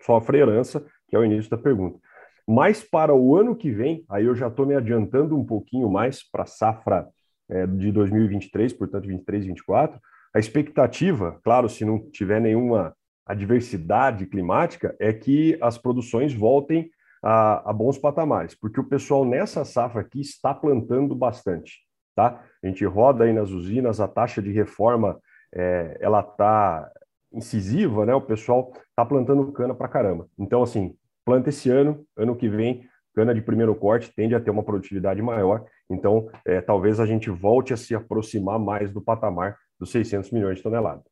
sofre 0.00 0.38
herança, 0.38 0.84
que 1.08 1.16
é 1.16 1.18
o 1.18 1.24
início 1.24 1.50
da 1.50 1.58
pergunta. 1.58 1.98
Mas 2.46 2.82
para 2.82 3.12
o 3.12 3.36
ano 3.36 3.54
que 3.54 3.70
vem, 3.70 4.04
aí 4.08 4.24
eu 4.24 4.34
já 4.34 4.46
estou 4.46 4.64
me 4.64 4.74
adiantando 4.74 5.36
um 5.36 5.44
pouquinho 5.44 5.90
mais 5.90 6.22
para 6.22 6.44
a 6.44 6.46
safra 6.46 7.08
é, 7.50 7.66
de 7.66 7.90
2023, 7.90 8.72
portanto 8.72 9.08
23 9.08 9.44
e 9.44 9.48
24, 9.48 10.00
a 10.34 10.38
expectativa, 10.38 11.38
claro, 11.42 11.68
se 11.68 11.84
não 11.84 11.98
tiver 12.10 12.40
nenhuma 12.40 12.94
adversidade 13.26 14.24
climática, 14.26 14.94
é 14.98 15.12
que 15.12 15.58
as 15.60 15.76
produções 15.76 16.32
voltem 16.32 16.90
a, 17.22 17.70
a, 17.70 17.72
bons 17.72 17.98
patamares, 17.98 18.54
porque 18.54 18.80
o 18.80 18.88
pessoal 18.88 19.24
nessa 19.24 19.64
safra 19.64 20.00
aqui 20.00 20.20
está 20.20 20.54
plantando 20.54 21.14
bastante, 21.14 21.80
tá? 22.14 22.42
A 22.62 22.66
gente 22.66 22.84
roda 22.84 23.24
aí 23.24 23.32
nas 23.32 23.50
usinas, 23.50 24.00
a 24.00 24.06
taxa 24.08 24.40
de 24.40 24.52
reforma 24.52 25.18
é, 25.54 25.98
ela 26.00 26.20
está 26.20 26.90
incisiva, 27.32 28.06
né? 28.06 28.14
O 28.14 28.20
pessoal 28.20 28.72
tá 28.96 29.04
plantando 29.04 29.50
cana 29.52 29.74
para 29.74 29.88
caramba. 29.88 30.28
Então, 30.38 30.62
assim, 30.62 30.94
planta 31.24 31.50
esse 31.50 31.70
ano, 31.70 32.04
ano 32.16 32.34
que 32.34 32.48
vem, 32.48 32.86
cana 33.14 33.34
de 33.34 33.42
primeiro 33.42 33.74
corte 33.74 34.12
tende 34.14 34.34
a 34.34 34.40
ter 34.40 34.50
uma 34.50 34.62
produtividade 34.62 35.20
maior. 35.20 35.64
Então, 35.90 36.28
é, 36.44 36.60
talvez 36.60 37.00
a 37.00 37.06
gente 37.06 37.30
volte 37.30 37.72
a 37.72 37.76
se 37.76 37.94
aproximar 37.94 38.58
mais 38.58 38.92
do 38.92 39.00
patamar 39.00 39.56
dos 39.78 39.90
600 39.90 40.30
milhões 40.30 40.56
de 40.56 40.62
toneladas. 40.62 41.04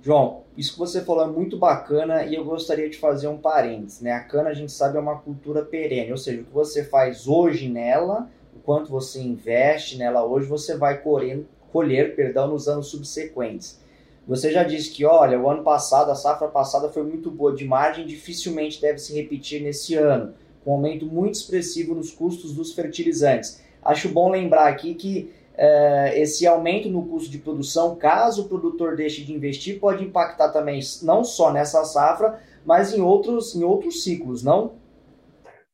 João, 0.00 0.44
isso 0.56 0.72
que 0.72 0.78
você 0.78 1.04
falou 1.04 1.24
é 1.24 1.26
muito 1.26 1.58
bacana 1.58 2.24
e 2.24 2.34
eu 2.34 2.44
gostaria 2.44 2.88
de 2.88 2.96
fazer 2.96 3.28
um 3.28 3.36
parênteses. 3.36 4.00
Né? 4.00 4.12
A 4.12 4.24
cana, 4.24 4.50
a 4.50 4.54
gente 4.54 4.72
sabe, 4.72 4.96
é 4.96 5.00
uma 5.00 5.18
cultura 5.18 5.64
perene, 5.64 6.12
ou 6.12 6.16
seja, 6.16 6.40
o 6.40 6.44
que 6.44 6.52
você 6.52 6.84
faz 6.84 7.26
hoje 7.26 7.68
nela, 7.68 8.28
o 8.54 8.60
quanto 8.60 8.90
você 8.90 9.20
investe 9.20 9.98
nela 9.98 10.24
hoje, 10.24 10.46
você 10.46 10.76
vai 10.76 11.02
colher, 11.02 11.44
colher 11.72 12.14
perdão, 12.14 12.48
nos 12.48 12.68
anos 12.68 12.88
subsequentes. 12.88 13.80
Você 14.28 14.52
já 14.52 14.62
disse 14.62 14.90
que, 14.90 15.06
olha, 15.06 15.40
o 15.40 15.48
ano 15.48 15.62
passado, 15.62 16.10
a 16.10 16.14
safra 16.14 16.48
passada 16.48 16.90
foi 16.90 17.02
muito 17.02 17.30
boa 17.30 17.54
de 17.54 17.64
margem, 17.64 18.04
dificilmente 18.04 18.78
deve 18.78 18.98
se 18.98 19.14
repetir 19.14 19.62
nesse 19.62 19.94
ano, 19.94 20.34
com 20.62 20.72
um 20.72 20.74
aumento 20.74 21.06
muito 21.06 21.36
expressivo 21.36 21.94
nos 21.94 22.12
custos 22.12 22.52
dos 22.52 22.74
fertilizantes. 22.74 23.62
Acho 23.82 24.10
bom 24.10 24.30
lembrar 24.30 24.68
aqui 24.68 24.92
que 24.94 25.32
é, 25.54 26.20
esse 26.20 26.46
aumento 26.46 26.90
no 26.90 27.06
custo 27.06 27.30
de 27.30 27.38
produção, 27.38 27.96
caso 27.96 28.42
o 28.42 28.48
produtor 28.48 28.94
deixe 28.94 29.24
de 29.24 29.32
investir, 29.32 29.80
pode 29.80 30.04
impactar 30.04 30.50
também 30.50 30.78
não 31.02 31.24
só 31.24 31.50
nessa 31.50 31.82
safra, 31.84 32.38
mas 32.66 32.92
em 32.92 33.00
outros, 33.00 33.56
em 33.56 33.64
outros 33.64 34.04
ciclos, 34.04 34.42
não? 34.42 34.72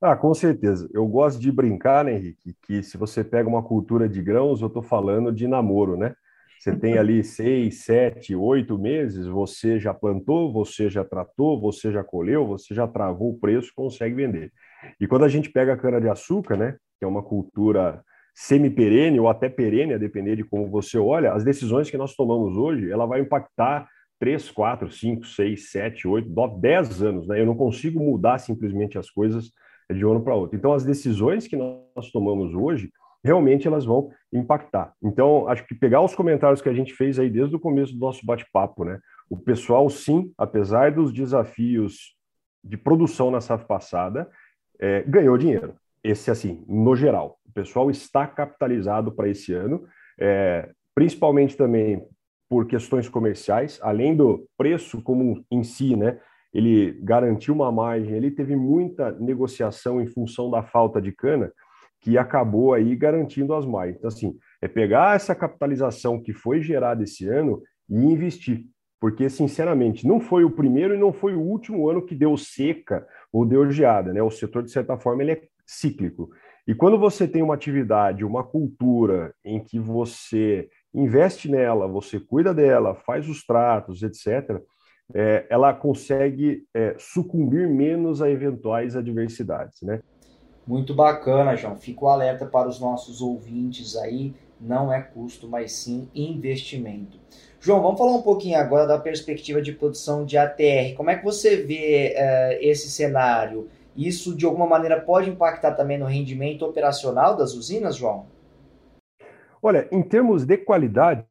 Ah, 0.01 0.15
com 0.15 0.33
certeza. 0.33 0.89
Eu 0.95 1.09
gosto 1.09 1.41
de 1.41 1.51
brincar, 1.51 2.05
né, 2.05 2.15
Henrique, 2.15 2.55
que 2.63 2.85
se 2.85 2.97
você 2.97 3.25
pega 3.25 3.49
uma 3.49 3.65
cultura 3.65 4.09
de 4.09 4.23
grãos, 4.23 4.61
eu 4.61 4.69
estou 4.69 4.83
falando 4.83 5.33
de 5.33 5.49
namoro, 5.49 5.97
né? 5.97 6.15
Você 6.65 6.75
tem 6.75 6.97
ali 6.97 7.23
seis, 7.23 7.83
sete, 7.83 8.35
oito 8.35 8.79
meses, 8.79 9.27
você 9.27 9.79
já 9.79 9.93
plantou, 9.93 10.51
você 10.51 10.89
já 10.89 11.05
tratou, 11.05 11.61
você 11.61 11.93
já 11.93 12.03
colheu, 12.03 12.47
você 12.47 12.75
já 12.75 12.89
travou 12.89 13.33
o 13.33 13.39
preço, 13.39 13.71
consegue 13.77 14.15
vender. 14.15 14.51
E 14.99 15.07
quando 15.07 15.27
a 15.27 15.29
gente 15.29 15.51
pega 15.51 15.75
a 15.75 15.77
cana-de-açúcar, 15.77 16.57
né, 16.57 16.77
que 16.99 17.05
é 17.05 17.07
uma 17.07 17.23
cultura 17.23 18.03
semi-perene 18.35 19.21
ou 19.21 19.29
até 19.29 19.47
perene, 19.47 19.93
a 19.93 19.99
depender 19.99 20.37
de 20.37 20.43
como 20.43 20.67
você 20.71 20.97
olha, 20.97 21.35
as 21.35 21.45
decisões 21.45 21.91
que 21.91 21.99
nós 21.99 22.17
tomamos 22.17 22.57
hoje, 22.57 22.91
ela 22.91 23.05
vai 23.05 23.21
impactar 23.21 23.87
3, 24.19 24.51
4, 24.51 24.91
5, 24.91 25.27
6, 25.27 25.71
7, 25.71 26.09
8, 26.09 26.31
9, 26.31 26.61
10 26.63 27.03
anos. 27.03 27.29
Né? 27.29 27.43
Eu 27.43 27.47
não 27.47 27.57
consigo 27.57 28.01
mudar 28.01 28.39
simplesmente 28.39 28.97
as 28.97 29.11
coisas 29.11 29.51
de 29.93 30.07
um 30.07 30.13
ano 30.13 30.25
para 30.25 30.35
outro. 30.35 30.57
Então, 30.57 30.73
as 30.73 30.83
decisões 30.83 31.47
que 31.47 31.57
nós 31.57 32.11
tomamos 32.11 32.55
hoje, 32.55 32.91
realmente 33.25 33.67
elas 33.67 33.87
vão 33.87 34.11
impactar. 34.33 34.93
Então, 35.03 35.49
acho 35.49 35.67
que 35.67 35.75
pegar 35.75 36.03
os 36.03 36.15
comentários 36.15 36.61
que 36.61 36.69
a 36.69 36.75
gente 36.75 36.93
fez 36.93 37.19
aí 37.19 37.31
desde 37.31 37.57
o 37.57 37.61
começo 37.61 37.95
do 37.95 37.99
nosso 37.99 38.25
bate-papo, 38.25 38.85
né? 38.85 39.01
O 39.31 39.37
pessoal, 39.37 39.89
sim, 39.89 40.31
apesar 40.37 40.93
dos 40.93 41.11
desafios 41.13 42.15
de 42.63 42.77
produção 42.77 43.31
na 43.31 43.41
safra 43.41 43.67
passada, 43.67 44.29
é, 44.79 45.03
ganhou 45.03 45.39
dinheiro. 45.39 45.75
Esse, 46.03 46.31
assim, 46.31 46.63
no 46.69 46.95
geral. 46.95 47.39
O 47.47 47.53
pessoal 47.53 47.91
está 47.91 48.27
capitalizado 48.27 49.11
para 49.11 49.29
esse 49.29 49.55
ano, 49.55 49.85
é, 50.21 50.71
principalmente 50.95 51.57
também 51.57 52.07
por 52.49 52.67
questões 52.67 53.09
comerciais, 53.09 53.81
além 53.83 54.15
do 54.15 54.47
preço 54.57 55.01
como 55.01 55.43
em 55.51 55.65
si, 55.65 55.97
né? 55.97 56.21
Ele 56.53 56.93
garantiu 57.03 57.55
uma 57.55 57.73
margem, 57.73 58.15
ele 58.15 58.31
teve 58.31 58.55
muita 58.55 59.11
negociação 59.13 60.01
em 60.01 60.07
função 60.07 60.51
da 60.51 60.63
falta 60.63 61.01
de 61.01 61.11
cana, 61.11 61.51
que 62.05 62.19
acabou 62.19 62.75
aí 62.75 62.95
garantindo 62.95 63.55
as 63.55 63.65
margens. 63.65 63.97
Então, 63.97 64.09
assim, 64.09 64.37
é 64.61 64.69
pegar 64.69 65.17
essa 65.17 65.35
capitalização 65.35 66.21
que 66.21 66.35
foi 66.35 66.61
gerada 66.61 67.03
esse 67.03 67.27
ano 67.27 67.63
e 67.89 67.97
investir. 67.97 68.67
Porque, 69.01 69.31
sinceramente, 69.31 70.07
não 70.07 70.21
foi 70.21 70.45
o 70.45 70.51
primeiro 70.51 70.95
e 70.95 70.99
não 70.99 71.15
foi 71.15 71.35
o 71.35 71.41
último 71.41 71.89
ano 71.89 72.05
que 72.05 72.15
deu 72.15 72.37
seca 72.37 73.07
ou 73.33 73.47
deu 73.47 73.71
geada, 73.71 74.13
né? 74.13 74.23
O 74.23 74.31
setor, 74.31 74.63
de 74.63 74.71
certa 74.71 74.99
forma, 74.99 75.23
ele 75.23 75.33
é 75.33 75.43
cíclico. 75.67 76.29
E 76.69 76.75
quando 76.75 76.99
você 76.99 77.27
tem 77.27 77.43
uma 77.43 77.55
atividade, 77.55 78.23
uma 78.23 78.45
cultura 78.45 79.35
em 79.43 79.59
que 79.59 79.79
você 79.79 80.69
investe 80.95 81.51
nela, 81.51 81.89
você 81.89 82.21
cuida 82.21 82.53
dela, 82.53 82.95
faz 82.95 83.31
os 83.31 83.47
tratos, 83.47 84.03
etc., 84.03 84.61
é, 85.15 85.47
ela 85.49 85.73
consegue 85.73 86.65
é, 86.75 86.97
sucumbir 86.99 87.67
menos 87.69 88.21
a 88.21 88.31
eventuais 88.31 88.95
adversidades, 88.95 89.81
né? 89.83 90.01
Muito 90.67 90.95
bacana, 90.95 91.57
João. 91.57 91.77
Fico 91.77 92.09
alerta 92.09 92.47
para 92.47 92.69
os 92.69 92.81
nossos 92.81 93.21
ouvintes 93.21 93.97
aí. 93.97 94.35
Não 94.61 94.93
é 94.93 95.03
custo, 95.03 95.47
mas 95.47 95.73
sim 95.73 96.09
investimento. 96.15 97.19
João, 97.61 97.83
vamos 97.83 97.99
falar 97.99 98.13
um 98.13 98.23
pouquinho 98.23 98.59
agora 98.59 98.87
da 98.87 98.99
perspectiva 98.99 99.61
de 99.61 99.73
produção 99.73 100.25
de 100.25 100.39
ATR. 100.39 100.95
Como 100.97 101.11
é 101.11 101.17
que 101.17 101.25
você 101.25 101.57
vê 101.57 102.15
uh, 102.17 102.59
esse 102.61 102.91
cenário? 102.91 103.69
Isso, 103.97 104.37
de 104.37 104.45
alguma 104.45 104.67
maneira, 104.67 105.01
pode 105.01 105.31
impactar 105.31 105.73
também 105.73 105.99
no 105.99 106.07
rendimento 106.07 106.65
operacional 106.65 107.37
das 107.37 107.55
usinas, 107.55 107.97
João? 107.97 108.27
Olha, 109.63 109.89
em 109.91 110.03
termos 110.03 110.45
de 110.45 110.59
qualidade, 110.59 111.25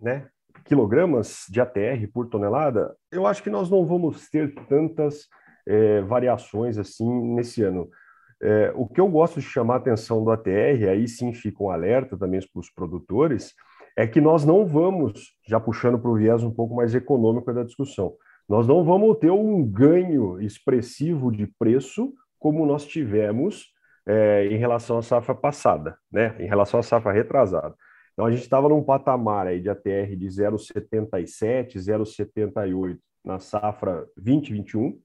né, 0.00 0.26
quilogramas 0.64 1.44
de 1.48 1.60
ATR 1.60 2.08
por 2.12 2.28
tonelada, 2.28 2.96
eu 3.12 3.26
acho 3.26 3.42
que 3.42 3.50
nós 3.50 3.70
não 3.70 3.86
vamos 3.86 4.28
ter 4.28 4.54
tantas 4.68 5.28
é, 5.66 6.00
variações 6.02 6.76
assim 6.76 7.08
nesse 7.34 7.62
ano. 7.62 7.88
É, 8.40 8.72
o 8.74 8.86
que 8.86 9.00
eu 9.00 9.08
gosto 9.08 9.40
de 9.40 9.46
chamar 9.46 9.74
a 9.74 9.78
atenção 9.78 10.22
do 10.22 10.30
ATR, 10.30 10.88
aí 10.90 11.08
sim 11.08 11.32
fica 11.32 11.62
um 11.62 11.70
alerta 11.70 12.16
também 12.16 12.40
para 12.40 12.60
os 12.60 12.70
produtores, 12.70 13.54
é 13.96 14.06
que 14.06 14.20
nós 14.20 14.44
não 14.44 14.64
vamos, 14.64 15.32
já 15.46 15.58
puxando 15.58 15.98
para 15.98 16.10
o 16.10 16.16
viés 16.16 16.44
um 16.44 16.52
pouco 16.52 16.74
mais 16.74 16.94
econômico 16.94 17.52
da 17.52 17.64
discussão, 17.64 18.14
nós 18.48 18.66
não 18.66 18.84
vamos 18.84 19.18
ter 19.18 19.30
um 19.30 19.62
ganho 19.64 20.40
expressivo 20.40 21.30
de 21.30 21.46
preço 21.58 22.14
como 22.38 22.64
nós 22.64 22.86
tivemos 22.86 23.66
é, 24.06 24.46
em 24.46 24.56
relação 24.56 24.98
à 24.98 25.02
safra 25.02 25.34
passada, 25.34 25.98
né? 26.10 26.34
em 26.38 26.46
relação 26.46 26.80
à 26.80 26.82
safra 26.82 27.12
retrasada. 27.12 27.74
Então, 28.12 28.24
a 28.24 28.30
gente 28.30 28.42
estava 28.42 28.68
num 28.68 28.82
patamar 28.82 29.46
aí 29.46 29.60
de 29.60 29.68
ATR 29.68 30.16
de 30.16 30.26
0,77, 30.26 31.76
0,78 31.76 32.98
na 33.24 33.38
safra 33.38 34.06
2021, 34.16 34.98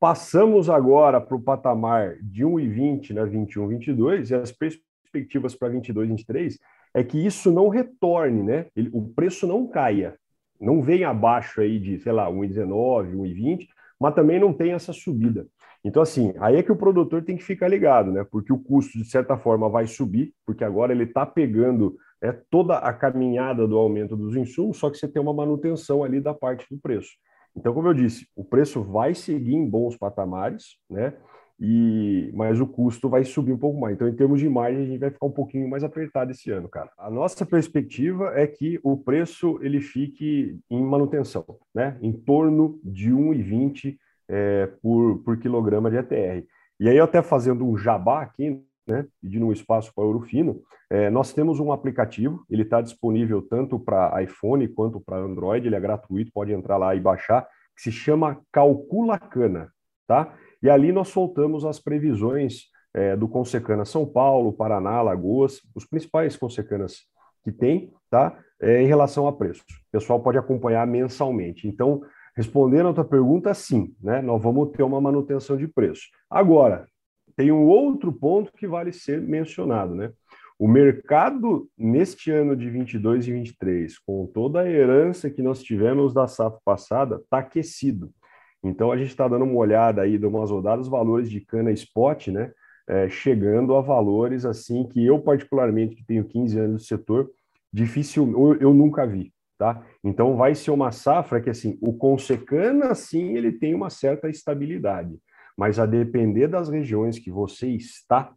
Passamos 0.00 0.70
agora 0.70 1.20
para 1.20 1.36
o 1.36 1.42
patamar 1.42 2.16
de 2.22 2.44
1,20 2.44 3.10
na 3.14 3.24
21, 3.24 3.66
22 3.66 4.30
e 4.30 4.34
as 4.34 4.52
perspectivas 4.52 5.56
para 5.56 5.68
22, 5.68 6.08
23 6.08 6.58
é 6.94 7.02
que 7.02 7.18
isso 7.18 7.50
não 7.50 7.68
retorne, 7.68 8.42
né? 8.42 8.66
Ele, 8.76 8.90
o 8.92 9.08
preço 9.08 9.46
não 9.46 9.66
caia, 9.66 10.16
não 10.60 10.80
vem 10.80 11.04
abaixo 11.04 11.60
aí 11.60 11.80
de, 11.80 11.98
sei 11.98 12.12
lá, 12.12 12.30
1,19, 12.30 13.12
1,20, 13.14 13.66
mas 13.98 14.14
também 14.14 14.38
não 14.38 14.52
tem 14.52 14.72
essa 14.72 14.92
subida. 14.92 15.46
Então, 15.84 16.02
assim, 16.02 16.32
aí 16.38 16.56
é 16.56 16.62
que 16.62 16.72
o 16.72 16.76
produtor 16.76 17.22
tem 17.22 17.36
que 17.36 17.44
ficar 17.44 17.68
ligado, 17.68 18.12
né? 18.12 18.24
Porque 18.30 18.52
o 18.52 18.58
custo, 18.58 18.98
de 18.98 19.04
certa 19.04 19.36
forma, 19.36 19.68
vai 19.68 19.86
subir, 19.86 20.32
porque 20.46 20.64
agora 20.64 20.92
ele 20.92 21.04
está 21.04 21.26
pegando 21.26 21.96
é, 22.22 22.32
toda 22.50 22.78
a 22.78 22.92
caminhada 22.92 23.66
do 23.66 23.76
aumento 23.76 24.16
dos 24.16 24.36
insumos, 24.36 24.76
só 24.76 24.90
que 24.90 24.96
você 24.96 25.08
tem 25.08 25.20
uma 25.20 25.34
manutenção 25.34 26.02
ali 26.02 26.20
da 26.20 26.34
parte 26.34 26.66
do 26.70 26.80
preço. 26.80 27.10
Então, 27.58 27.74
como 27.74 27.88
eu 27.88 27.94
disse, 27.94 28.28
o 28.36 28.44
preço 28.44 28.82
vai 28.82 29.14
seguir 29.14 29.54
em 29.54 29.68
bons 29.68 29.96
patamares, 29.96 30.76
né? 30.88 31.12
E, 31.60 32.30
mas 32.34 32.60
o 32.60 32.66
custo 32.66 33.08
vai 33.08 33.24
subir 33.24 33.52
um 33.52 33.58
pouco 33.58 33.80
mais. 33.80 33.96
Então, 33.96 34.08
em 34.08 34.14
termos 34.14 34.38
de 34.38 34.48
margem, 34.48 34.82
a 34.82 34.86
gente 34.86 35.00
vai 35.00 35.10
ficar 35.10 35.26
um 35.26 35.32
pouquinho 35.32 35.68
mais 35.68 35.82
apertado 35.82 36.30
esse 36.30 36.52
ano, 36.52 36.68
cara. 36.68 36.88
A 36.96 37.10
nossa 37.10 37.44
perspectiva 37.44 38.32
é 38.36 38.46
que 38.46 38.78
o 38.80 38.96
preço 38.96 39.58
ele 39.60 39.80
fique 39.80 40.56
em 40.70 40.80
manutenção, 40.80 41.44
né? 41.74 41.98
Em 42.00 42.12
torno 42.12 42.78
de 42.84 43.10
1,20 43.10 43.98
é, 44.28 44.66
por, 44.80 45.18
por 45.24 45.36
quilograma 45.38 45.90
de 45.90 45.96
ETR. 45.96 46.46
E 46.78 46.88
aí, 46.88 47.00
até 47.00 47.22
fazendo 47.22 47.66
um 47.66 47.76
jabá 47.76 48.22
aqui, 48.22 48.62
né, 48.88 49.06
pedindo 49.20 49.46
um 49.46 49.52
espaço 49.52 49.92
para 49.94 50.04
Ouro 50.04 50.20
Fino, 50.20 50.62
é, 50.90 51.10
nós 51.10 51.32
temos 51.32 51.60
um 51.60 51.70
aplicativo, 51.70 52.44
ele 52.48 52.62
está 52.62 52.80
disponível 52.80 53.42
tanto 53.42 53.78
para 53.78 54.22
iPhone 54.22 54.66
quanto 54.68 55.00
para 55.00 55.18
Android, 55.18 55.66
ele 55.66 55.76
é 55.76 55.80
gratuito, 55.80 56.32
pode 56.32 56.52
entrar 56.52 56.78
lá 56.78 56.94
e 56.94 57.00
baixar, 57.00 57.46
que 57.76 57.82
se 57.82 57.92
chama 57.92 58.40
Calcula 58.50 59.18
Cana, 59.18 59.70
tá? 60.06 60.34
E 60.62 60.68
ali 60.68 60.90
nós 60.90 61.08
soltamos 61.08 61.64
as 61.64 61.78
previsões 61.78 62.64
é, 62.94 63.14
do 63.14 63.28
Consecana 63.28 63.84
São 63.84 64.06
Paulo, 64.06 64.52
Paraná, 64.52 65.00
Lagoas, 65.02 65.60
os 65.74 65.84
principais 65.84 66.36
Consecanas 66.36 67.02
que 67.44 67.52
tem, 67.52 67.92
tá? 68.10 68.36
É, 68.60 68.82
em 68.82 68.86
relação 68.86 69.28
a 69.28 69.32
preços. 69.32 69.62
O 69.88 69.92
pessoal 69.92 70.20
pode 70.20 70.38
acompanhar 70.38 70.86
mensalmente. 70.86 71.68
Então, 71.68 72.02
respondendo 72.34 72.88
a 72.88 72.92
tua 72.92 73.04
pergunta, 73.04 73.54
sim, 73.54 73.94
né? 74.02 74.20
Nós 74.20 74.42
vamos 74.42 74.70
ter 74.72 74.82
uma 74.82 75.00
manutenção 75.00 75.56
de 75.56 75.68
preço. 75.68 76.08
Agora, 76.28 76.86
tem 77.38 77.52
um 77.52 77.66
outro 77.66 78.12
ponto 78.12 78.52
que 78.52 78.66
vale 78.66 78.92
ser 78.92 79.22
mencionado, 79.22 79.94
né? 79.94 80.10
O 80.58 80.66
mercado 80.66 81.70
neste 81.78 82.32
ano 82.32 82.56
de 82.56 82.68
22 82.68 83.28
e 83.28 83.32
23, 83.32 83.96
com 84.00 84.26
toda 84.26 84.62
a 84.62 84.68
herança 84.68 85.30
que 85.30 85.40
nós 85.40 85.62
tivemos 85.62 86.12
da 86.12 86.26
safra 86.26 86.58
passada, 86.64 87.14
está 87.22 87.38
aquecido. 87.38 88.10
Então 88.60 88.90
a 88.90 88.96
gente 88.96 89.10
está 89.10 89.28
dando 89.28 89.44
uma 89.44 89.54
olhada 89.54 90.02
aí, 90.02 90.18
dando 90.18 90.36
umas 90.36 90.50
rodadas, 90.50 90.88
valores 90.88 91.30
de 91.30 91.40
cana 91.40 91.70
spot, 91.70 92.26
né? 92.26 92.50
É, 92.88 93.08
chegando 93.08 93.76
a 93.76 93.80
valores 93.80 94.44
assim 94.44 94.88
que 94.88 95.06
eu 95.06 95.20
particularmente 95.20 95.94
que 95.94 96.04
tenho 96.04 96.24
15 96.24 96.58
anos 96.58 96.72
no 96.72 96.80
setor, 96.80 97.30
difícil, 97.72 98.32
eu, 98.32 98.54
eu 98.56 98.74
nunca 98.74 99.06
vi, 99.06 99.32
tá? 99.56 99.80
Então 100.02 100.36
vai 100.36 100.56
ser 100.56 100.72
uma 100.72 100.90
safra 100.90 101.40
que 101.40 101.50
assim, 101.50 101.78
o 101.80 101.92
Consecana 101.92 102.96
sim, 102.96 103.36
ele 103.36 103.52
tem 103.52 103.76
uma 103.76 103.90
certa 103.90 104.28
estabilidade 104.28 105.16
mas 105.58 105.80
a 105.80 105.86
depender 105.86 106.46
das 106.46 106.68
regiões 106.68 107.18
que 107.18 107.32
você 107.32 107.66
está. 107.66 108.32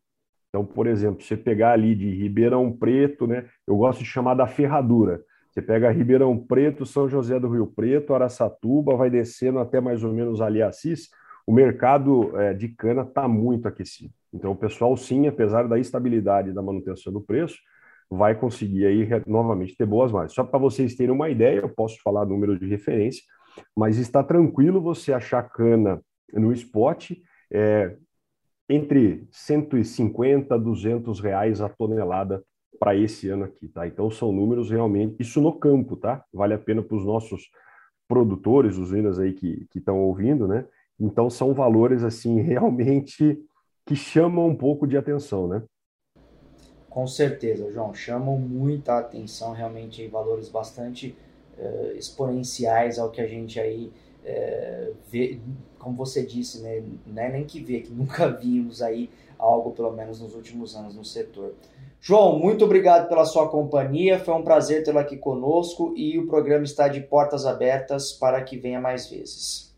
Então, 0.50 0.66
por 0.66 0.88
exemplo, 0.88 1.24
você 1.24 1.38
pegar 1.38 1.74
ali 1.74 1.94
de 1.94 2.10
Ribeirão 2.10 2.76
Preto, 2.76 3.28
né? 3.28 3.46
Eu 3.68 3.78
gosto 3.78 4.00
de 4.00 4.06
chamar 4.06 4.34
da 4.34 4.48
ferradura. 4.48 5.24
Você 5.52 5.62
pega 5.62 5.92
Ribeirão 5.92 6.36
Preto, 6.36 6.84
São 6.84 7.08
José 7.08 7.40
do 7.40 7.48
Rio 7.48 7.68
Preto, 7.68 8.16
Araçatuba, 8.16 8.96
vai 8.96 9.12
descendo 9.12 9.60
até 9.60 9.80
mais 9.80 10.04
ou 10.04 10.12
menos 10.12 10.42
ali 10.42 10.64
Assis, 10.64 11.10
o 11.46 11.54
mercado 11.54 12.36
é, 12.40 12.56
de 12.56 12.70
cana 12.70 13.04
está 13.04 13.28
muito 13.28 13.68
aquecido. 13.68 14.14
Então, 14.34 14.52
o 14.52 14.56
pessoal, 14.56 14.98
sim, 14.98 15.28
apesar 15.28 15.68
da 15.68 15.78
estabilidade 15.78 16.52
da 16.52 16.62
manutenção 16.62 17.14
do 17.14 17.22
preço, 17.22 17.58
vai 18.10 18.34
conseguir 18.34 18.88
aí 18.88 19.08
novamente 19.28 19.78
ter 19.78 19.86
boas 19.86 20.12
margens. 20.12 20.34
Só 20.34 20.44
para 20.44 20.58
vocês 20.58 20.96
terem 20.96 21.14
uma 21.14 21.30
ideia, 21.30 21.60
eu 21.60 21.70
posso 21.70 22.02
falar 22.02 22.26
número 22.26 22.58
de 22.58 22.66
referência, 22.66 23.24
mas 23.76 23.98
está 23.98 24.24
tranquilo 24.24 24.82
você 24.82 25.14
achar 25.14 25.44
cana 25.44 26.02
no 26.34 26.52
spot 26.54 27.12
é, 27.52 27.96
entre 28.70 29.28
150 29.32 30.56
a 30.56 30.58
200 30.58 31.20
reais 31.20 31.62
a 31.62 31.70
tonelada 31.70 32.44
para 32.80 32.96
esse 32.96 33.30
ano 33.30 33.44
aqui, 33.44 33.68
tá? 33.68 33.86
Então 33.86 34.10
são 34.10 34.32
números 34.32 34.72
realmente, 34.72 35.18
isso 35.20 35.42
no 35.42 35.54
campo, 35.54 35.96
tá? 35.96 36.24
Vale 36.34 36.54
a 36.54 36.60
pena 36.60 36.82
para 36.82 36.98
os 36.98 37.06
nossos 37.06 37.50
produtores, 38.08 38.78
usinas 38.78 39.20
aí 39.20 39.34
que 39.34 39.68
estão 39.76 40.00
ouvindo, 40.00 40.48
né? 40.48 40.66
Então 41.00 41.30
são 41.30 41.54
valores 41.54 42.04
assim 42.04 42.40
realmente 42.42 43.40
que 43.86 43.96
chamam 43.96 44.48
um 44.48 44.56
pouco 44.56 44.88
de 44.88 44.98
atenção, 44.98 45.48
né? 45.48 45.64
Com 46.90 47.08
certeza, 47.08 47.72
João, 47.72 47.94
chamam 47.94 48.38
muita 48.38 48.98
atenção, 48.98 49.54
realmente 49.54 50.06
valores 50.08 50.50
bastante 50.50 51.16
uh, 51.58 51.98
exponenciais 51.98 53.00
ao 53.00 53.10
que 53.10 53.22
a 53.22 53.28
gente 53.28 53.60
aí 53.60 53.92
uh, 54.24 54.96
vê, 55.10 55.40
como 55.78 55.96
você 55.96 56.26
disse, 56.26 56.62
né? 56.62 56.84
Não 57.06 57.22
é 57.22 57.32
nem 57.32 57.46
que 57.46 57.60
vê, 57.62 57.82
que 57.82 57.92
nunca 57.92 58.28
vimos 58.32 58.82
aí 58.82 59.10
algo, 59.38 59.72
pelo 59.72 59.92
menos 59.92 60.22
nos 60.22 60.36
últimos 60.36 60.76
anos, 60.76 60.96
no 60.96 61.04
setor. 61.04 61.54
João, 62.00 62.40
muito 62.40 62.66
obrigado 62.66 63.08
pela 63.08 63.26
sua 63.26 63.48
companhia, 63.48 64.20
foi 64.20 64.34
um 64.34 64.44
prazer 64.44 64.84
tê-lo 64.84 64.98
aqui 64.98 65.18
conosco 65.18 65.94
e 65.96 66.18
o 66.18 66.26
programa 66.26 66.64
está 66.64 66.88
de 66.88 67.02
portas 67.02 67.46
abertas 67.46 68.12
para 68.12 68.42
que 68.44 68.58
venha 68.58 68.82
mais 68.82 69.08
vezes. 69.08 69.72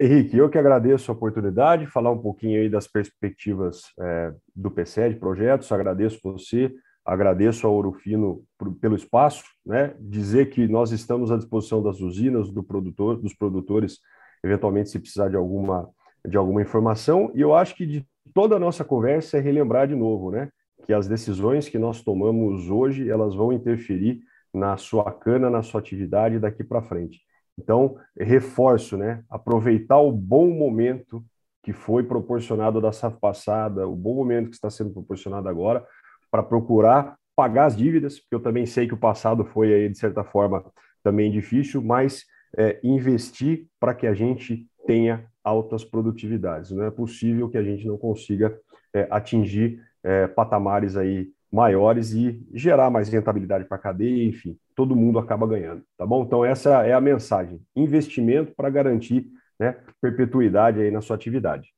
Henrique, 0.00 0.36
eu 0.36 0.48
que 0.48 0.58
agradeço 0.58 1.10
a 1.10 1.14
oportunidade, 1.14 1.86
falar 1.86 2.12
um 2.12 2.18
pouquinho 2.18 2.60
aí 2.60 2.68
das 2.68 2.86
perspectivas 2.86 3.82
é, 3.98 4.32
do 4.54 4.70
PCE 4.70 5.10
de 5.10 5.16
projetos, 5.16 5.70
agradeço 5.72 6.20
você, 6.22 6.72
agradeço 7.08 7.66
ao 7.66 7.72
Ouro 7.72 7.92
Fino 7.92 8.44
pelo 8.80 8.94
espaço, 8.94 9.42
né? 9.64 9.94
dizer 9.98 10.50
que 10.50 10.68
nós 10.68 10.92
estamos 10.92 11.32
à 11.32 11.36
disposição 11.36 11.82
das 11.82 12.00
usinas, 12.00 12.50
do 12.50 12.62
produtor, 12.62 13.16
dos 13.16 13.34
produtores, 13.34 13.98
eventualmente 14.44 14.90
se 14.90 14.98
precisar 14.98 15.30
de 15.30 15.36
alguma, 15.36 15.88
de 16.26 16.36
alguma 16.36 16.60
informação, 16.60 17.32
e 17.34 17.40
eu 17.40 17.54
acho 17.54 17.74
que 17.74 17.86
de 17.86 18.06
toda 18.34 18.56
a 18.56 18.58
nossa 18.58 18.84
conversa 18.84 19.38
é 19.38 19.40
relembrar 19.40 19.88
de 19.88 19.96
novo, 19.96 20.30
né? 20.30 20.50
que 20.84 20.92
as 20.92 21.08
decisões 21.08 21.68
que 21.68 21.78
nós 21.78 22.02
tomamos 22.02 22.70
hoje, 22.70 23.08
elas 23.08 23.34
vão 23.34 23.52
interferir 23.54 24.20
na 24.52 24.76
sua 24.76 25.10
cana, 25.10 25.48
na 25.48 25.62
sua 25.62 25.80
atividade 25.80 26.38
daqui 26.38 26.62
para 26.62 26.82
frente. 26.82 27.20
Então, 27.58 27.96
reforço, 28.16 28.96
né? 28.96 29.22
Aproveitar 29.28 29.98
o 29.98 30.12
bom 30.12 30.48
momento 30.48 31.24
que 31.62 31.72
foi 31.72 32.02
proporcionado 32.04 32.80
da 32.80 32.92
safra 32.92 33.18
passada, 33.18 33.86
o 33.86 33.94
bom 33.94 34.14
momento 34.14 34.48
que 34.48 34.54
está 34.54 34.70
sendo 34.70 34.90
proporcionado 34.90 35.48
agora, 35.48 35.84
para 36.30 36.42
procurar 36.42 37.16
pagar 37.38 37.66
as 37.66 37.76
dívidas, 37.76 38.18
porque 38.18 38.34
eu 38.34 38.40
também 38.40 38.66
sei 38.66 38.88
que 38.88 38.94
o 38.94 38.98
passado 38.98 39.44
foi 39.44 39.72
aí, 39.72 39.88
de 39.88 39.96
certa 39.96 40.24
forma, 40.24 40.64
também 41.04 41.30
difícil, 41.30 41.80
mas 41.80 42.24
é, 42.56 42.80
investir 42.82 43.66
para 43.78 43.94
que 43.94 44.08
a 44.08 44.12
gente 44.12 44.66
tenha 44.84 45.24
altas 45.44 45.84
produtividades. 45.84 46.72
Não 46.72 46.82
é 46.82 46.90
possível 46.90 47.48
que 47.48 47.56
a 47.56 47.62
gente 47.62 47.86
não 47.86 47.96
consiga 47.96 48.58
é, 48.92 49.06
atingir 49.08 49.80
é, 50.02 50.26
patamares 50.26 50.96
aí 50.96 51.28
maiores 51.50 52.12
e 52.12 52.44
gerar 52.52 52.90
mais 52.90 53.08
rentabilidade 53.08 53.64
para 53.66 53.76
a 53.76 53.80
cadeia, 53.80 54.26
enfim, 54.26 54.58
todo 54.74 54.96
mundo 54.96 55.20
acaba 55.20 55.46
ganhando, 55.46 55.82
tá 55.96 56.04
bom? 56.04 56.24
Então 56.24 56.44
essa 56.44 56.84
é 56.84 56.92
a 56.92 57.00
mensagem, 57.00 57.60
investimento 57.76 58.52
para 58.56 58.68
garantir 58.68 59.26
né, 59.58 59.76
perpetuidade 60.00 60.80
aí 60.80 60.90
na 60.90 61.00
sua 61.00 61.16
atividade. 61.16 61.68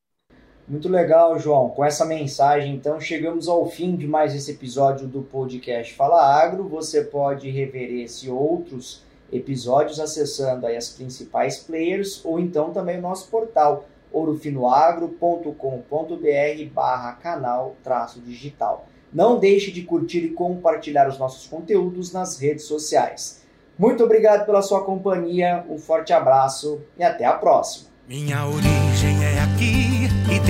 Muito 0.71 0.89
legal, 0.89 1.37
João. 1.37 1.71
Com 1.71 1.85
essa 1.85 2.05
mensagem, 2.05 2.77
então, 2.77 3.01
chegamos 3.01 3.49
ao 3.49 3.69
fim 3.69 3.97
de 3.97 4.07
mais 4.07 4.37
esse 4.37 4.53
episódio 4.53 5.09
do 5.09 5.21
podcast 5.21 5.93
Fala 5.95 6.23
Agro. 6.23 6.69
Você 6.69 7.03
pode 7.03 7.51
rever 7.51 7.93
esse 7.93 8.31
outros 8.31 9.03
episódios 9.33 9.99
acessando 9.99 10.69
aí 10.69 10.77
as 10.77 10.91
principais 10.91 11.59
players 11.59 12.25
ou 12.25 12.39
então 12.39 12.73
também 12.73 12.99
o 12.99 13.03
nosso 13.03 13.29
portal 13.29 13.85
ourofinoagro.com.br 14.13 16.65
barra 16.73 17.15
canal 17.15 17.75
traço 17.83 18.21
digital. 18.21 18.87
Não 19.13 19.41
deixe 19.41 19.73
de 19.73 19.83
curtir 19.83 20.21
e 20.21 20.31
compartilhar 20.31 21.09
os 21.09 21.19
nossos 21.19 21.49
conteúdos 21.49 22.13
nas 22.13 22.39
redes 22.39 22.67
sociais. 22.67 23.43
Muito 23.77 24.05
obrigado 24.05 24.47
pela 24.47 24.63
sua 24.63 24.85
companhia, 24.85 25.65
um 25.69 25.79
forte 25.79 26.13
abraço 26.13 26.81
e 26.97 27.03
até 27.03 27.25
a 27.25 27.33
próxima. 27.33 27.91
Minha 28.07 28.47
origem 28.47 29.25
é 29.25 29.41
aqui 29.41 30.00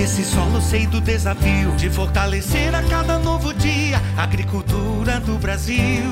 desse 0.01 0.25
solo 0.25 0.63
sei 0.63 0.87
do 0.87 0.99
desafio 0.99 1.73
de 1.73 1.91
fortalecer 1.91 2.75
a 2.75 2.83
cada 2.85 3.19
novo 3.19 3.53
dia 3.53 4.01
a 4.17 4.23
agricultura 4.23 5.21
do 5.21 5.37
Brasil. 5.37 6.03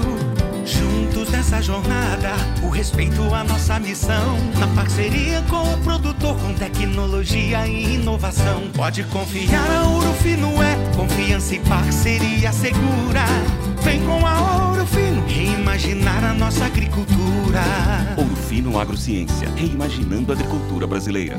Juntos 0.63 1.31
nessa 1.31 1.63
jornada, 1.63 2.33
o 2.63 2.69
respeito 2.69 3.35
à 3.35 3.43
nossa 3.45 3.81
missão. 3.81 4.37
Na 4.59 4.67
parceria 4.75 5.43
com 5.49 5.73
o 5.73 5.79
produtor, 5.79 6.37
com 6.37 6.53
tecnologia 6.53 7.67
e 7.67 7.95
inovação. 7.95 8.65
Pode 8.75 9.05
confiar, 9.05 9.71
a 9.71 9.89
Ouro 9.89 10.13
Fino 10.23 10.63
é 10.63 10.95
confiança 10.95 11.55
e 11.55 11.59
parceria 11.61 12.53
segura. 12.53 13.25
Vem 13.83 14.05
com 14.05 14.27
a 14.27 14.67
Ouro 14.69 14.85
Fino, 14.85 15.27
reimaginar 15.27 16.23
a 16.25 16.35
nossa 16.35 16.67
agricultura. 16.67 17.63
Ouro 18.19 18.37
Fino 18.37 18.79
Agrociência, 18.79 19.49
reimaginando 19.57 20.31
a 20.31 20.35
agricultura 20.35 20.87
brasileira. 20.87 21.39